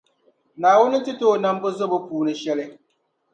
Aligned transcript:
Naawuni 0.59 0.97
ti 1.05 1.11
ti 1.17 1.23
o 1.31 1.33
nambɔzɔbo 1.43 1.97
puuni 2.07 2.31
shɛli. 2.41 2.65